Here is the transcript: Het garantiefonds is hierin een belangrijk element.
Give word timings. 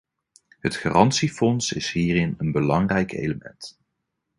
Het 0.59 0.75
garantiefonds 0.75 1.73
is 1.73 1.91
hierin 1.91 2.35
een 2.37 2.51
belangrijk 2.51 3.11
element. 3.11 3.79